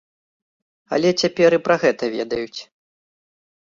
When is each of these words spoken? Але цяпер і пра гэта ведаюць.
Але 0.97 1.09
цяпер 1.25 1.49
і 1.59 1.63
пра 1.69 1.79
гэта 1.87 2.13
ведаюць. 2.19 2.59